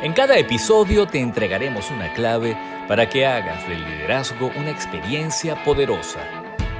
[0.00, 2.56] En cada episodio te entregaremos una clave
[2.86, 6.20] para que hagas del liderazgo una experiencia poderosa.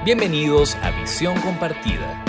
[0.04, 2.24] Bienvenidos a Visión Compartida.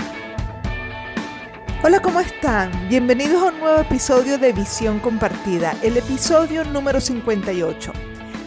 [1.84, 2.72] Hola, ¿cómo están?
[2.88, 7.92] Bienvenidos a un nuevo episodio de Visión Compartida, el episodio número 58.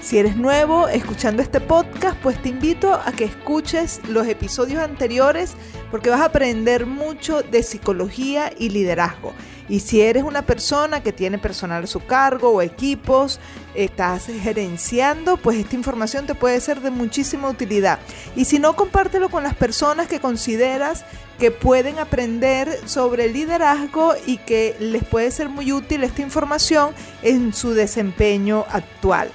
[0.04, 5.54] Si eres nuevo escuchando este podcast, pues te invito a que escuches los episodios anteriores
[5.92, 9.32] porque vas a aprender mucho de psicología y liderazgo.
[9.70, 13.40] Y si eres una persona que tiene personal a su cargo o equipos,
[13.76, 18.00] estás gerenciando, pues esta información te puede ser de muchísima utilidad.
[18.36, 21.06] Y si no, compártelo con las personas que consideras
[21.40, 26.92] que pueden aprender sobre liderazgo y que les puede ser muy útil esta información
[27.22, 29.32] en su desempeño actual.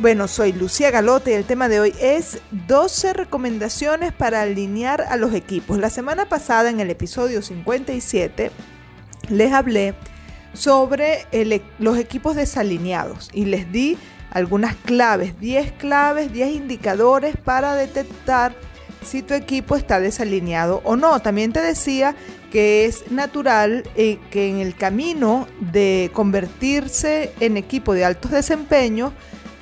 [0.00, 5.16] Bueno, soy Lucía Galote y el tema de hoy es 12 recomendaciones para alinear a
[5.16, 5.78] los equipos.
[5.78, 8.50] La semana pasada en el episodio 57
[9.28, 9.94] les hablé
[10.52, 13.96] sobre e, los equipos desalineados y les di
[14.32, 18.52] algunas claves, 10 claves, 10 indicadores para detectar
[19.04, 21.20] si tu equipo está desalineado o no.
[21.20, 22.16] También te decía
[22.50, 29.12] que es natural eh, que en el camino de convertirse en equipo de altos desempeños,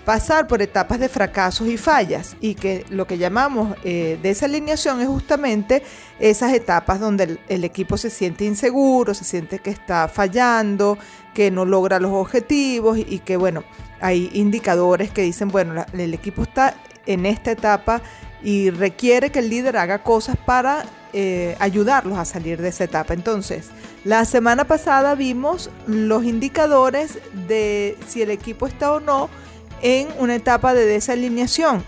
[0.05, 5.07] pasar por etapas de fracasos y fallas y que lo que llamamos eh, desalineación es
[5.07, 5.83] justamente
[6.19, 10.99] esas etapas donde el, equipo se siente inseguro, se siente que está fallando,
[11.35, 13.63] que no logra los objetivos y, que bueno,
[14.01, 16.75] hay indicadores que dicen, bueno, el equipo está
[17.07, 18.03] en esta etapa
[18.43, 23.15] y requiere que el líder haga cosas para eh, ayudarlos a salir de esa etapa.
[23.15, 23.71] Entonces,
[24.05, 29.31] la semana pasada vimos los indicadores de si el equipo está o no
[29.83, 31.85] en una etapa de desalineación.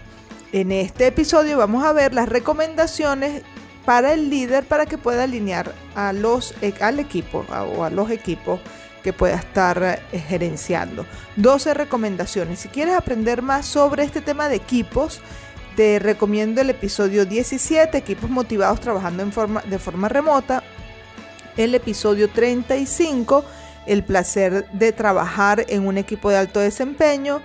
[0.53, 3.43] En este episodio vamos a ver las recomendaciones
[3.85, 8.61] para el líder para que pueda alinear a los, al equipo o a los equipos
[9.03, 11.07] que pueda estar eh, gerenciando.
[11.37, 12.61] 12 recomendaciones.
[12.61, 15.21] Si quieres aprender más sobre este tema de equipos,
[15.77, 20.63] te recomiendo el episodio 17, equipos motivados trabajando en forma, de forma remota.
[21.57, 23.45] El episodio 35,
[23.87, 27.43] el placer de trabajar en un equipo de alto desempeño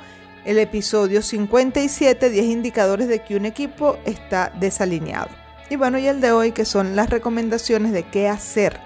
[0.50, 5.30] el episodio 57, 10 indicadores de que un equipo está desalineado.
[5.70, 8.80] Y bueno, y el de hoy que son las recomendaciones de qué hacer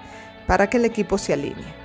[0.46, 1.84] para que el equipo se alinee.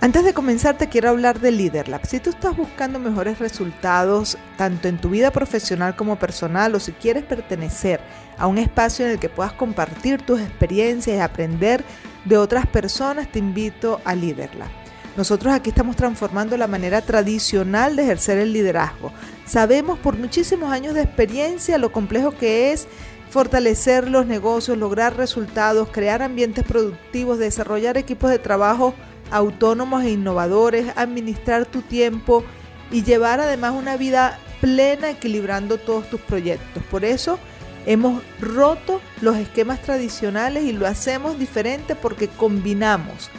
[0.00, 2.06] Antes de comenzar te quiero hablar de LeaderLab.
[2.06, 6.92] Si tú estás buscando mejores resultados tanto en tu vida profesional como personal o si
[6.92, 8.00] quieres pertenecer
[8.38, 11.84] a un espacio en el que puedas compartir tus experiencias y aprender
[12.24, 14.79] de otras personas, te invito a LeaderLab.
[15.16, 19.12] Nosotros aquí estamos transformando la manera tradicional de ejercer el liderazgo.
[19.44, 22.86] Sabemos por muchísimos años de experiencia lo complejo que es
[23.30, 28.94] fortalecer los negocios, lograr resultados, crear ambientes productivos, desarrollar equipos de trabajo
[29.30, 32.44] autónomos e innovadores, administrar tu tiempo
[32.90, 36.82] y llevar además una vida plena equilibrando todos tus proyectos.
[36.90, 37.38] Por eso
[37.86, 43.30] hemos roto los esquemas tradicionales y lo hacemos diferente porque combinamos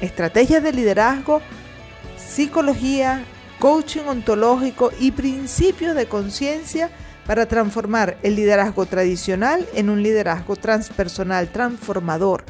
[0.00, 1.40] estrategias de liderazgo,
[2.16, 3.24] psicología,
[3.58, 6.90] coaching ontológico y principios de conciencia
[7.26, 12.44] para transformar el liderazgo tradicional en un liderazgo transpersonal transformador.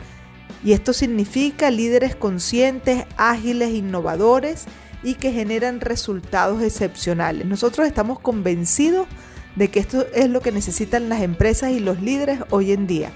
[0.65, 4.67] Y esto significa líderes conscientes, ágiles, innovadores
[5.03, 7.47] y que generan resultados excepcionales.
[7.47, 9.07] Nosotros estamos convencidos
[9.57, 13.13] de que esto es lo que necesitan las empresas y los líderes hoy en día.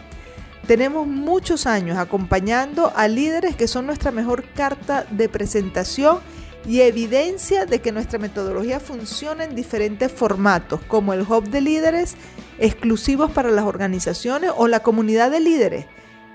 [0.66, 6.20] Tenemos muchos años acompañando a líderes que son nuestra mejor carta de presentación
[6.66, 12.14] y evidencia de que nuestra metodología funciona en diferentes formatos, como el hub de líderes
[12.58, 15.86] exclusivos para las organizaciones o la comunidad de líderes,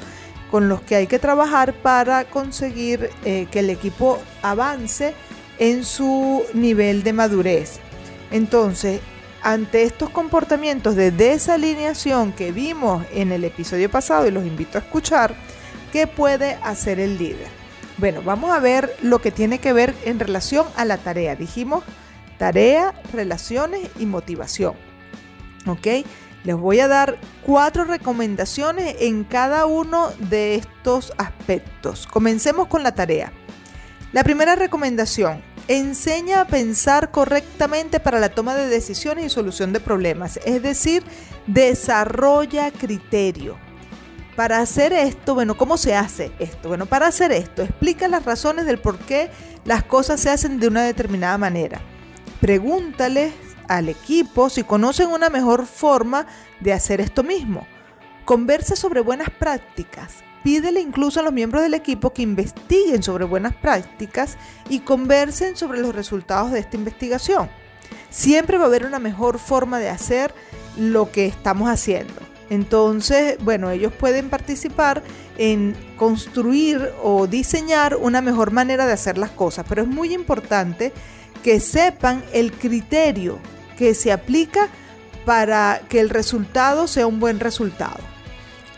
[0.51, 5.13] con los que hay que trabajar para conseguir eh, que el equipo avance
[5.59, 7.79] en su nivel de madurez.
[8.31, 9.01] Entonces,
[9.41, 14.81] ante estos comportamientos de desalineación que vimos en el episodio pasado y los invito a
[14.81, 15.35] escuchar,
[15.91, 17.47] ¿qué puede hacer el líder?
[17.97, 21.35] Bueno, vamos a ver lo que tiene que ver en relación a la tarea.
[21.35, 21.83] Dijimos
[22.37, 24.73] tarea, relaciones y motivación.
[25.67, 25.87] ¿Ok?
[26.43, 32.07] Les voy a dar cuatro recomendaciones en cada uno de estos aspectos.
[32.07, 33.31] Comencemos con la tarea.
[34.13, 39.79] La primera recomendación, enseña a pensar correctamente para la toma de decisiones y solución de
[39.79, 41.03] problemas, es decir,
[41.45, 43.57] desarrolla criterio.
[44.35, 46.69] Para hacer esto, bueno, ¿cómo se hace esto?
[46.69, 49.29] Bueno, para hacer esto, explica las razones del por qué
[49.65, 51.81] las cosas se hacen de una determinada manera.
[52.41, 53.33] Pregúntales
[53.69, 56.25] al equipo si conocen una mejor forma
[56.59, 57.65] de hacer esto mismo.
[58.25, 60.15] Conversa sobre buenas prácticas.
[60.43, 64.37] Pídele incluso a los miembros del equipo que investiguen sobre buenas prácticas
[64.69, 67.49] y conversen sobre los resultados de esta investigación.
[68.09, 70.33] Siempre va a haber una mejor forma de hacer
[70.77, 72.15] lo que estamos haciendo.
[72.49, 75.03] Entonces, bueno, ellos pueden participar
[75.37, 80.91] en construir o diseñar una mejor manera de hacer las cosas, pero es muy importante
[81.43, 83.37] que sepan el criterio
[83.79, 84.67] que se aplica
[85.23, 88.01] para que el resultado sea un buen resultado.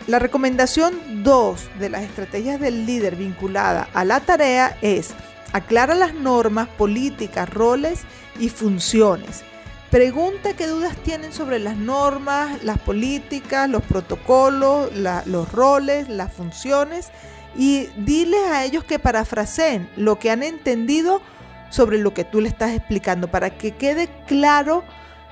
[0.05, 5.15] La recomendación 2 de las estrategias del líder vinculada a la tarea es
[5.53, 8.01] aclara las normas, políticas, roles
[8.39, 9.41] y funciones.
[9.89, 14.91] Pregunta qué dudas tienen sobre las normas, las políticas, los protocolos,
[15.25, 17.09] los roles, las funciones
[17.57, 21.23] y diles a ellos que parafraseen lo que han entendido
[21.71, 24.83] sobre lo que tú le estás explicando para que quede claro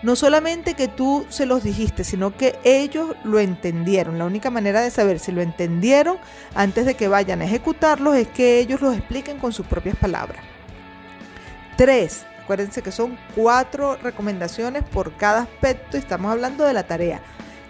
[0.01, 4.17] no solamente que tú se los dijiste, sino que ellos lo entendieron.
[4.17, 6.17] La única manera de saber si lo entendieron
[6.55, 10.41] antes de que vayan a ejecutarlos es que ellos los expliquen con sus propias palabras.
[11.75, 17.19] Tres, acuérdense que son cuatro recomendaciones por cada aspecto estamos hablando de la tarea.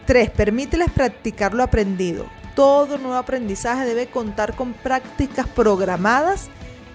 [0.06, 2.26] Tres, permíteles practicar lo aprendido.
[2.56, 6.50] Todo nuevo aprendizaje debe contar con prácticas programadas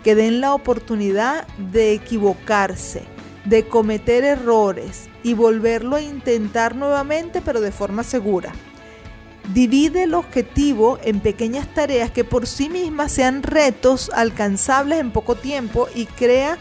[0.05, 3.03] que den la oportunidad de equivocarse,
[3.47, 8.53] de cometer errores y volverlo a intentar nuevamente pero de forma segura.
[9.53, 15.35] Divide el objetivo en pequeñas tareas que por sí mismas sean retos alcanzables en poco
[15.35, 16.59] tiempo y crea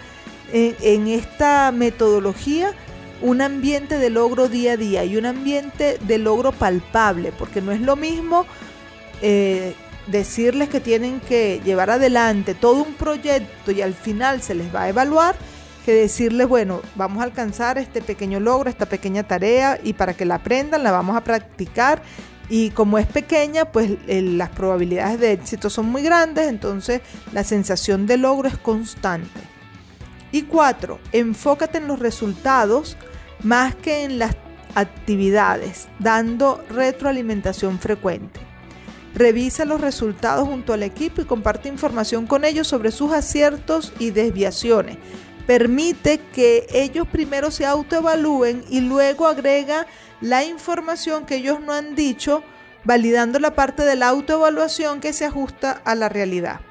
[0.51, 2.74] en, esta metodología
[3.22, 7.72] un ambiente de logro día a día y un ambiente de logro palpable, porque no
[7.72, 8.45] es lo mismo
[9.22, 9.74] eh,
[10.07, 14.83] decirles que tienen que llevar adelante todo un proyecto y al final se les va
[14.83, 15.35] a evaluar,
[15.85, 20.25] que decirles, bueno, vamos a alcanzar este pequeño logro, esta pequeña tarea y para que
[20.25, 22.01] la aprendan la vamos a practicar
[22.50, 27.01] y como es pequeña, pues las probabilidades de éxito son muy grandes, entonces
[27.31, 29.39] la sensación de logro es constante.
[30.31, 32.97] Y cuatro, enfócate en los resultados
[33.44, 34.35] más que en las
[34.75, 38.39] actividades, dando retroalimentación frecuente.
[39.15, 44.09] Revisa los resultados junto al equipo y comparte información con ellos sobre sus aciertos y
[44.09, 44.97] desviaciones.
[45.45, 49.85] Permite que ellos primero se autoevalúen y luego agrega
[50.21, 52.43] la información que ellos no han dicho,
[52.85, 56.61] validando la parte de la autoevaluación que se ajusta a la realidad.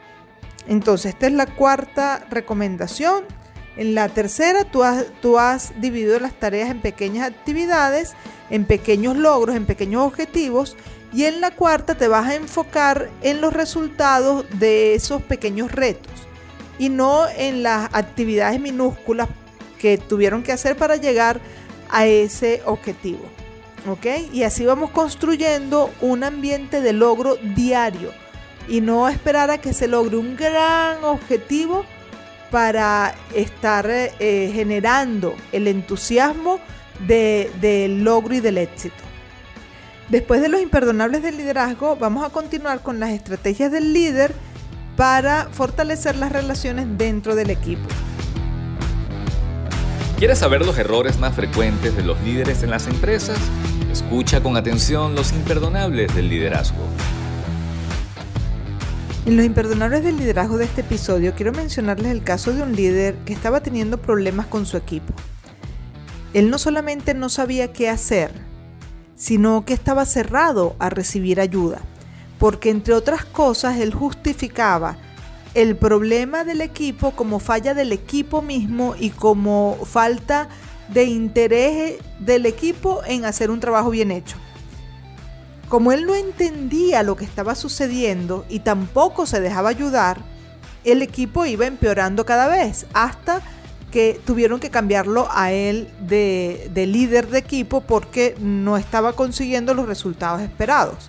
[0.66, 3.25] Entonces, esta es la cuarta recomendación.
[3.76, 8.14] En la tercera, tú has, tú has dividido las tareas en pequeñas actividades,
[8.50, 10.76] en pequeños logros, en pequeños objetivos
[11.12, 16.12] y en la cuarta te vas a enfocar en los resultados de esos pequeños retos
[16.78, 19.28] y no en las actividades minúsculas
[19.78, 21.40] que tuvieron que hacer para llegar
[21.90, 23.25] a ese objetivo.
[23.88, 24.07] ¿Ok?
[24.33, 28.11] Y así vamos construyendo un ambiente de logro diario
[28.69, 31.85] y no esperar a que se logre un gran objetivo
[32.52, 36.61] para estar eh, generando el entusiasmo
[37.07, 39.01] del logro y del éxito.
[40.12, 44.35] Después de los imperdonables del liderazgo, vamos a continuar con las estrategias del líder
[44.95, 47.88] para fortalecer las relaciones dentro del equipo.
[50.19, 53.38] ¿Quieres saber los errores más frecuentes de los líderes en las empresas?
[53.90, 56.85] Escucha con atención los imperdonables del liderazgo.
[59.25, 63.14] En los imperdonables del liderazgo de este episodio quiero mencionarles el caso de un líder
[63.25, 65.14] que estaba teniendo problemas con su equipo.
[66.35, 68.51] Él no solamente no sabía qué hacer,
[69.23, 71.79] sino que estaba cerrado a recibir ayuda,
[72.41, 74.97] porque entre otras cosas él justificaba
[75.55, 80.49] el problema del equipo como falla del equipo mismo y como falta
[80.88, 84.38] de interés del equipo en hacer un trabajo bien hecho.
[85.69, 90.19] Como él no entendía lo que estaba sucediendo y tampoco se dejaba ayudar,
[90.83, 93.41] el equipo iba empeorando cada vez hasta
[93.92, 99.87] que tuvieron que cambiarlo a él de, líder de equipo porque no estaba consiguiendo los
[99.87, 101.08] resultados esperados.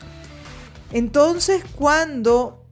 [0.92, 2.64] Entonces, cuando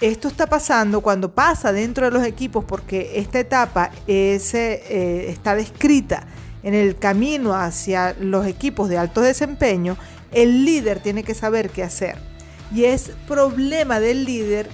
[0.00, 5.54] esto está pasando, cuando pasa dentro de los equipos, porque esta etapa es, eh, está
[5.54, 6.26] descrita
[6.62, 9.98] en el camino hacia los equipos de alto desempeño,
[10.32, 12.16] el líder tiene que saber qué hacer.
[12.74, 14.68] Y es problema del líder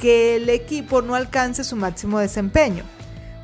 [0.00, 2.82] que el equipo no alcance su máximo desempeño.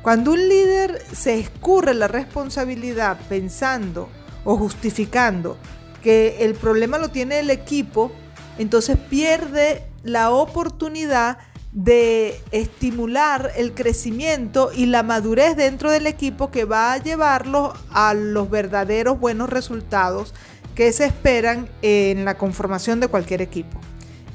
[0.01, 4.09] Cuando un líder se escurre la responsabilidad pensando
[4.45, 5.57] o justificando
[6.01, 8.11] que el problema lo tiene el equipo,
[8.57, 11.37] entonces pierde la oportunidad
[11.71, 18.13] de estimular el crecimiento y la madurez dentro del equipo que va a llevarlo a
[18.13, 20.33] los verdaderos buenos resultados
[20.73, 23.79] que se esperan en la conformación de cualquier equipo,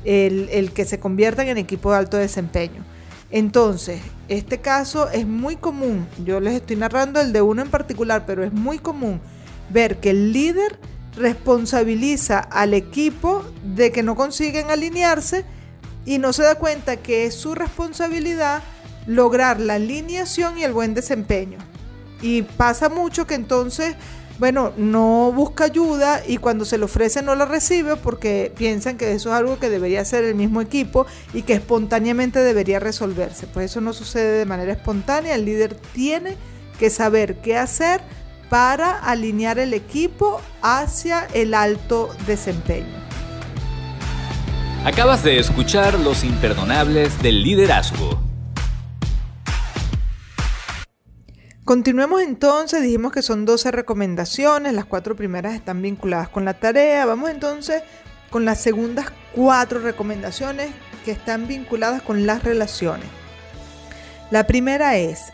[0.04, 2.85] el, el que se conviertan en equipo de alto desempeño.
[3.35, 8.26] Entonces, este caso es muy común, yo les estoy narrando el de uno en particular,
[8.26, 9.21] pero es muy común
[9.71, 10.79] ver que el líder
[11.17, 15.45] responsabiliza al equipo de que no consiguen alinearse
[16.07, 18.62] y no se da cuenta que es su responsabilidad
[19.09, 21.59] lograr la alineación y el buen desempeño.
[22.23, 23.97] Y pasa mucho que entonces
[24.38, 29.12] bueno, no busca ayuda y cuando se le ofrece no la recibe porque piensan que
[29.12, 33.47] eso es algo que debería hacer el mismo equipo y que espontáneamente debería resolverse.
[33.47, 36.37] Pues eso no sucede de manera espontánea, el líder tiene
[36.79, 38.00] que saber qué hacer
[38.50, 43.05] para alinear el equipo hacia el alto desempeño.
[44.85, 48.24] Acabas de escuchar Los Imperdonables del Liderazgo.
[51.64, 57.06] Continuemos entonces, dijimos que son 12 recomendaciones, las cuatro primeras están vinculadas con la tarea,
[57.06, 57.83] vamos entonces
[58.28, 60.73] con las segundas cuatro recomendaciones
[61.06, 63.06] que están vinculadas con las relaciones.
[64.30, 65.33] La primera es,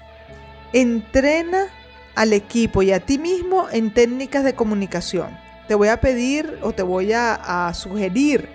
[0.72, 1.66] entrena
[2.14, 5.36] al equipo y a ti mismo en técnicas de comunicación.
[5.66, 8.48] Te voy a pedir o te voy a, sugerir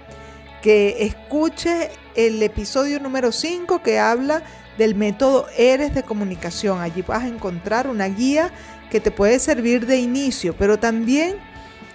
[0.61, 4.43] que escuches el episodio número 5 que habla
[4.77, 6.81] del método Eres de comunicación.
[6.81, 8.51] Allí vas a encontrar una guía
[8.89, 11.35] que te puede servir de inicio, pero también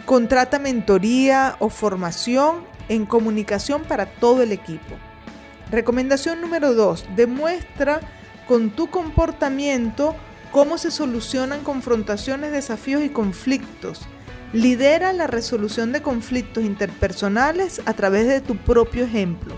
[0.06, 4.96] contrata mentoría o formación en comunicación para todo el equipo.
[5.70, 7.06] Recomendación número 2.
[7.14, 8.00] Demuestra
[8.48, 10.16] con tu comportamiento
[10.50, 14.00] cómo se solucionan confrontaciones, desafíos y conflictos.
[14.52, 19.54] Lidera la resolución de conflictos interpersonales a través de tu propio ejemplo.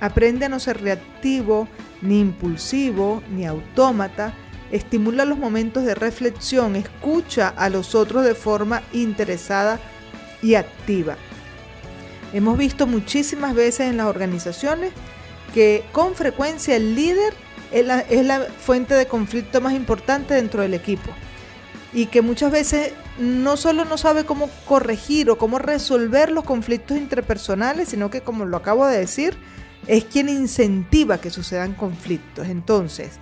[0.00, 1.68] Aprende a no ser reactivo,
[2.02, 4.34] ni impulsivo, ni autómata,
[4.70, 9.78] estimula los momentos de reflexión, escucha a los otros de forma interesada
[10.42, 11.16] y activa.
[12.32, 14.92] Hemos visto muchísimas veces en las organizaciones
[15.54, 17.34] que con frecuencia el líder
[17.70, 21.10] es la, fuente de conflicto más importante dentro del equipo
[21.92, 26.96] y que muchas veces no solo no sabe cómo corregir o cómo resolver los conflictos
[26.96, 29.36] interpersonales, sino que como lo acabo de decir,
[29.86, 32.48] es quien incentiva que sucedan conflictos.
[32.48, 33.18] Entonces,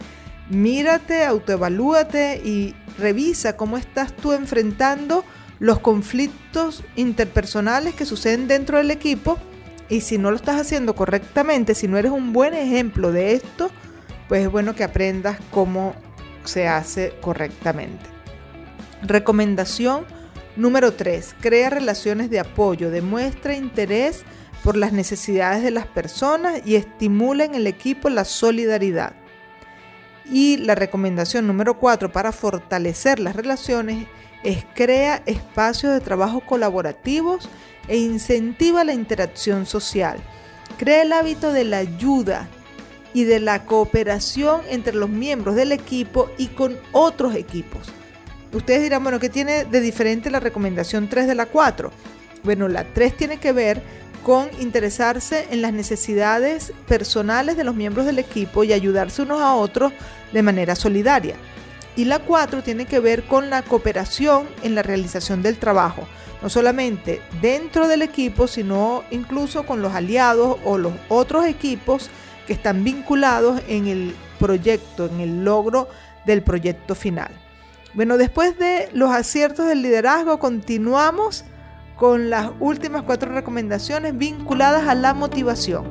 [0.49, 5.25] mírate, autoevalúate y revisa cómo estás tú enfrentando
[5.59, 9.39] los conflictos interpersonales que suceden dentro del equipo
[9.89, 13.71] y si no lo estás haciendo correctamente, si no eres un buen ejemplo de esto,
[14.29, 15.95] pues es bueno que aprendas cómo
[16.45, 18.07] se hace correctamente.
[19.03, 20.05] Recomendación
[20.57, 21.35] número 3.
[21.41, 24.25] Crea relaciones de apoyo, demuestra interés
[24.63, 29.15] por las necesidades de las personas y estimula en el equipo la solidaridad.
[30.31, 34.07] Y la recomendación número 4 para fortalecer las relaciones
[34.45, 37.49] es crea espacios de trabajo colaborativos
[37.89, 40.19] e incentiva la interacción social.
[40.79, 42.49] Crea el hábito de la ayuda
[43.13, 47.93] y de la cooperación entre los miembros del equipo y con otros equipos.
[48.53, 51.91] Ustedes dirán, bueno, ¿qué tiene de diferente la recomendación 3 de la 4?
[52.43, 53.83] Bueno, la 3 tiene que ver
[54.23, 59.55] con interesarse en las necesidades personales de los miembros del equipo y ayudarse unos a
[59.55, 59.93] otros
[60.33, 61.37] de manera solidaria.
[61.97, 66.07] Y la cuatro tiene que ver con la cooperación en la realización del trabajo,
[66.43, 72.11] no solamente dentro del equipo, sino incluso con los aliados o los otros equipos
[72.47, 75.89] que están vinculados en el proyecto, en el logro
[76.27, 77.31] del proyecto final.
[77.93, 81.45] Bueno, después de los aciertos del liderazgo, continuamos
[82.01, 85.85] con las últimas cuatro recomendaciones vinculadas a la motivación.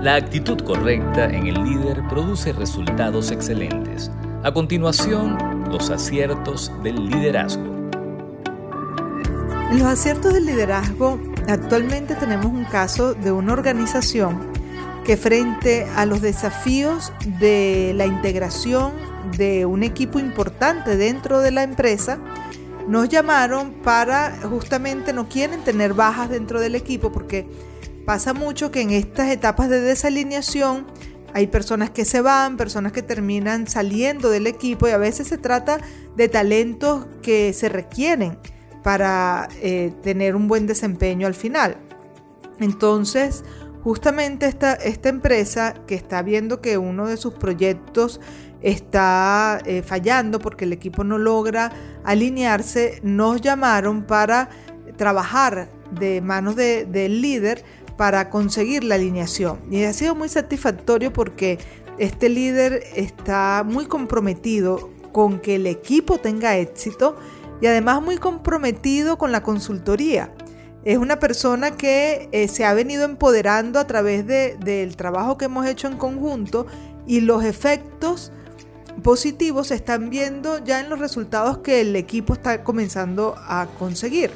[0.00, 4.12] La actitud correcta en el líder produce resultados excelentes.
[4.44, 5.36] A continuación,
[5.68, 7.64] los aciertos del liderazgo.
[9.72, 14.38] Los aciertos del liderazgo, actualmente tenemos un caso de una organización
[15.04, 18.92] que frente a los desafíos de la integración
[19.36, 22.20] de un equipo importante dentro de la empresa,
[22.88, 27.46] nos llamaron para, justamente no quieren tener bajas dentro del equipo porque
[28.06, 30.86] pasa mucho que en estas etapas de desalineación
[31.34, 35.36] hay personas que se van, personas que terminan saliendo del equipo y a veces se
[35.36, 35.78] trata
[36.16, 38.38] de talentos que se requieren
[38.82, 41.76] para eh, tener un buen desempeño al final.
[42.58, 43.44] Entonces,
[43.82, 48.20] justamente esta, esta empresa que está viendo que uno de sus proyectos
[48.62, 51.72] está eh, fallando porque el equipo no logra
[52.04, 54.48] alinearse, nos llamaron para
[54.96, 57.64] trabajar de manos del líder
[57.96, 59.60] para conseguir la alineación.
[59.70, 61.58] Y ha sido muy satisfactorio porque
[61.98, 67.16] este líder está muy comprometido con que el equipo tenga éxito
[67.60, 70.32] y además muy comprometido con la consultoría.
[70.84, 75.66] Es una persona que eh, se ha venido empoderando a través del trabajo que hemos
[75.66, 76.66] hecho en conjunto
[77.06, 78.32] y los efectos
[79.02, 84.30] positivos se están viendo ya en los resultados que el equipo está comenzando a conseguir.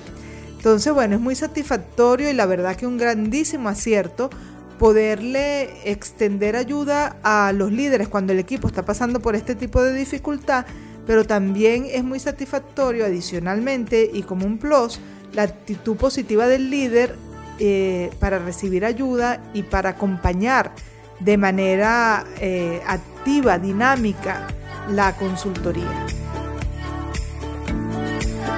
[0.57, 4.31] Entonces, bueno, es muy satisfactorio y la verdad que un grandísimo acierto
[4.79, 9.93] poderle extender ayuda a los líderes cuando el equipo está pasando por este tipo de
[9.93, 10.67] dificultad,
[11.07, 15.01] pero también es muy satisfactorio adicionalmente y como un plus
[15.33, 17.17] la actitud positiva del líder
[17.59, 20.73] eh, para recibir ayuda y para acompañar
[21.21, 22.81] de manera eh,
[23.25, 24.47] dinámica,
[24.89, 26.07] la consultoría.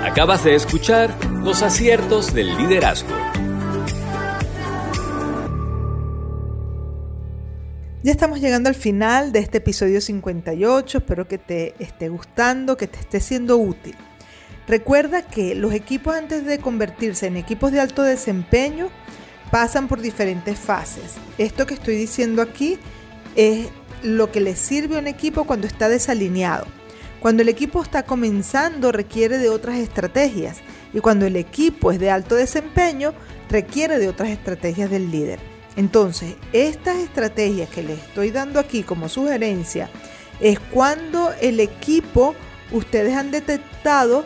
[0.04, 3.14] Acabas de escuchar los aciertos del liderazgo.
[8.02, 12.86] Ya estamos llegando al final de este episodio 58, espero que te esté gustando, que
[12.86, 13.94] te esté siendo útil.
[14.66, 18.88] Recuerda que los equipos antes de convertirse en equipos de alto desempeño
[19.50, 21.14] pasan por diferentes fases.
[21.38, 22.78] Esto que estoy diciendo aquí
[23.36, 23.68] es
[24.04, 26.66] lo que le sirve a un equipo cuando está desalineado.
[27.20, 30.58] Cuando el equipo está comenzando requiere de otras estrategias
[30.92, 33.14] y cuando el equipo es de alto desempeño
[33.48, 35.40] requiere de otras estrategias del líder.
[35.76, 39.88] Entonces, estas estrategias que les estoy dando aquí como sugerencia
[40.38, 42.34] es cuando el equipo
[42.72, 44.24] ustedes han detectado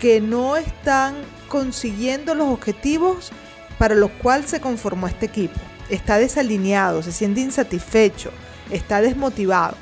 [0.00, 1.14] que no están
[1.48, 3.30] consiguiendo los objetivos
[3.78, 5.60] para los cuales se conformó este equipo.
[5.88, 8.32] Está desalineado, se siente insatisfecho,
[8.70, 9.76] está desmotivado.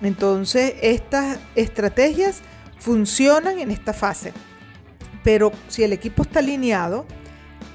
[0.00, 2.40] Entonces, estas estrategias
[2.78, 4.32] funcionan en esta fase.
[5.22, 7.06] Pero si el equipo está alineado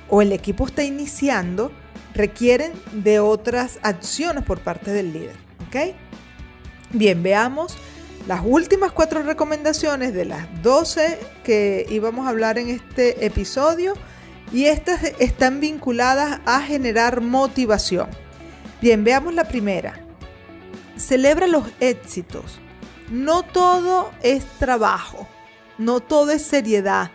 [0.10, 1.72] o el equipo está iniciando,
[2.14, 5.48] requieren de otras acciones por parte del líder.
[6.92, 7.78] Bien, veamos
[8.28, 13.94] las últimas cuatro recomendaciones de las 12 que íbamos a hablar en este episodio
[14.52, 18.10] y estas están vinculadas a generar motivación.
[18.82, 20.07] Bien, veamos la primera.
[20.98, 22.60] Celebra los éxitos.
[23.10, 25.28] No todo es trabajo,
[25.78, 27.12] no todo es seriedad,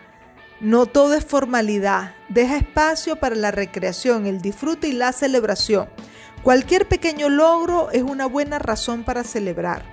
[0.59, 2.15] no todo es formalidad.
[2.29, 5.87] Deja espacio para la recreación, el disfrute y la celebración.
[6.41, 9.83] Cualquier pequeño logro es una buena razón para celebrar.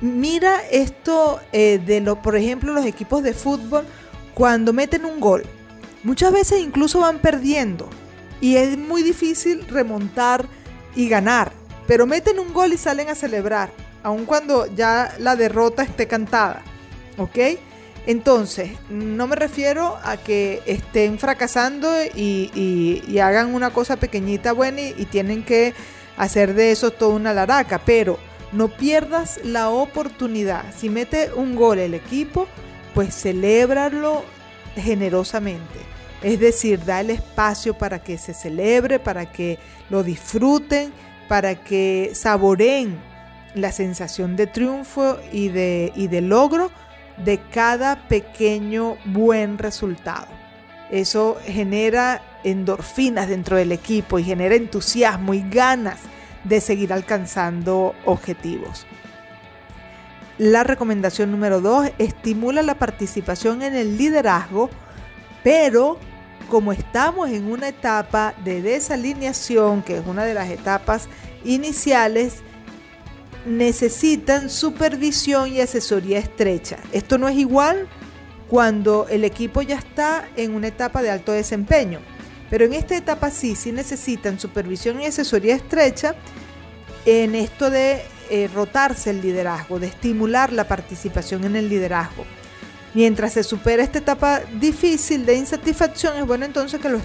[0.00, 3.86] Mira esto eh, de lo, por ejemplo, los equipos de fútbol
[4.34, 5.44] cuando meten un gol.
[6.02, 7.88] Muchas veces incluso van perdiendo
[8.40, 10.46] y es muy difícil remontar
[10.94, 11.52] y ganar,
[11.86, 13.70] pero meten un gol y salen a celebrar,
[14.02, 16.62] aun cuando ya la derrota esté cantada.
[17.18, 17.38] ¿Ok?
[18.06, 25.06] Entonces, no me refiero a que estén fracasando y, hagan una cosa pequeñita buena y,
[25.06, 25.72] tienen que
[26.16, 28.18] hacer de eso toda una laraca, pero
[28.52, 30.64] no pierdas la oportunidad.
[30.76, 32.46] Si mete un gol el equipo,
[32.94, 34.22] pues celébralo
[34.76, 35.80] generosamente.
[36.22, 39.58] Es decir, da el espacio para que se celebre, para que
[39.90, 40.92] lo disfruten,
[41.28, 42.98] para que saboreen
[43.54, 46.70] la sensación de triunfo y de, y de logro
[47.24, 50.26] de cada pequeño buen resultado.
[50.90, 56.00] Eso genera endorfinas dentro del equipo y genera entusiasmo y ganas
[56.44, 58.86] de seguir alcanzando objetivos.
[60.36, 64.68] La recomendación número dos, estimula la participación en el liderazgo,
[65.44, 65.98] pero
[66.44, 71.08] como estamos en una etapa de desalineación, que es una de las etapas
[71.44, 72.42] iniciales,
[73.46, 76.78] necesitan supervisión y asesoría estrecha.
[76.92, 77.88] Esto no es igual
[78.48, 82.00] cuando el equipo ya está en una etapa de alto desempeño,
[82.50, 86.14] pero en esta etapa sí, sí necesitan supervisión y asesoría estrecha
[87.04, 92.24] en esto de eh, rotarse el liderazgo, de estimular la participación en el liderazgo.
[92.94, 97.02] Mientras se supera esta etapa difícil de insatisfacción, es bueno entonces que los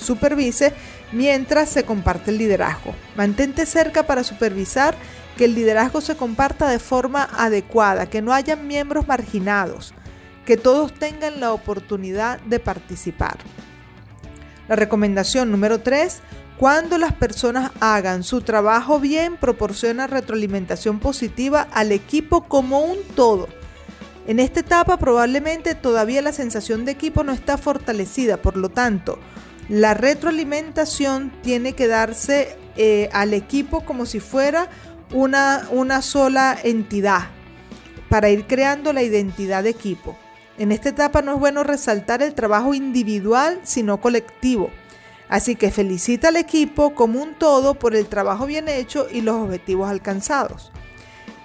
[0.00, 0.74] supervise
[1.12, 2.94] mientras se comparte el liderazgo.
[3.16, 4.94] Mantente cerca para supervisar
[5.38, 9.94] que el liderazgo se comparta de forma adecuada, que no haya miembros marginados,
[10.44, 13.38] que todos tengan la oportunidad de participar.
[14.68, 16.20] La recomendación número 3,
[16.58, 23.48] cuando las personas hagan su trabajo bien, proporciona retroalimentación positiva al equipo como un todo
[24.26, 29.18] en esta etapa probablemente todavía la sensación de equipo no está fortalecida, por lo tanto,
[29.68, 34.68] la retroalimentación tiene que darse eh, al equipo como si fuera
[35.12, 37.28] una, una sola entidad
[38.08, 40.16] para ir creando la identidad de equipo.
[40.56, 44.70] En esta etapa no es bueno resaltar el trabajo individual, sino colectivo.
[45.28, 49.36] Así que felicita al equipo como un todo por el trabajo bien hecho y los
[49.36, 50.70] objetivos alcanzados.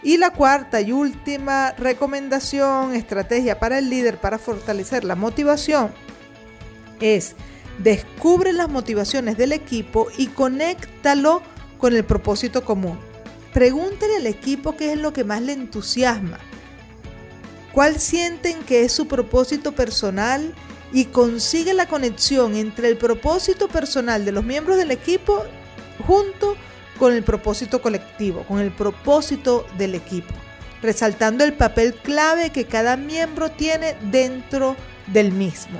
[0.01, 5.91] Y la cuarta y última recomendación, estrategia para el líder para fortalecer la motivación
[7.01, 7.35] es
[7.79, 11.41] descubre las motivaciones del equipo y conéctalo
[11.77, 12.99] con el propósito común.
[13.53, 16.39] Pregúntale al equipo qué es lo que más le entusiasma,
[17.71, 20.53] cuál sienten que es su propósito personal
[20.91, 25.43] y consigue la conexión entre el propósito personal de los miembros del equipo
[26.05, 26.68] junto con
[27.07, 30.33] el propósito colectivo, con el propósito del equipo,
[30.81, 34.75] resaltando el papel clave que cada miembro tiene dentro
[35.07, 35.79] del mismo.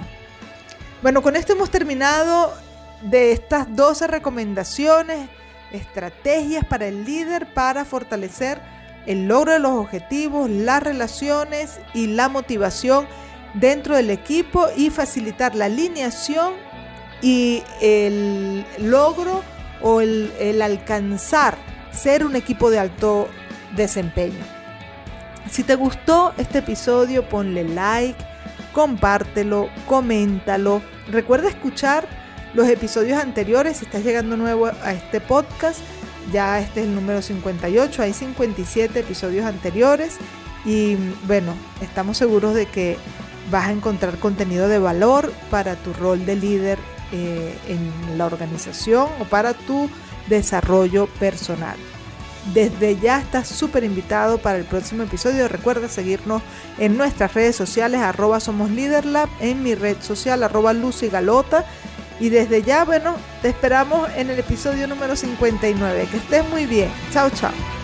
[1.02, 2.54] Bueno, con esto hemos terminado
[3.02, 5.30] de estas 12 recomendaciones,
[5.72, 8.60] estrategias para el líder para fortalecer
[9.06, 13.08] el logro de los objetivos, las relaciones y la motivación
[13.54, 16.54] dentro del equipo y facilitar la alineación
[17.22, 19.44] y el logro
[19.82, 21.58] o el, alcanzar
[21.92, 23.28] ser un equipo de alto
[23.76, 24.40] desempeño.
[25.50, 28.24] Si te gustó este episodio, ponle like,
[28.74, 30.82] compártelo, coméntalo.
[31.12, 32.08] Recuerda escuchar
[32.54, 35.80] los episodios anteriores si estás llegando nuevo a este podcast.
[36.32, 40.18] Ya este es el número 58, hay 57 episodios anteriores
[40.64, 42.98] y bueno, estamos seguros de que
[43.50, 46.78] vas a encontrar contenido de valor para tu rol de líder
[47.12, 49.90] eh, en la organización o para tu
[50.28, 51.78] desarrollo personal.
[52.54, 55.48] Desde ya estás súper invitado para el próximo episodio.
[55.48, 56.42] Recuerda seguirnos
[56.78, 61.66] en nuestras redes sociales, arroba somos Leaderlab, en mi red social, arroba Lucy Galota.
[62.20, 66.08] Y desde ya, bueno, te esperamos en el episodio número 59.
[66.12, 66.92] Que estés muy bien.
[67.12, 67.79] Chao, chao.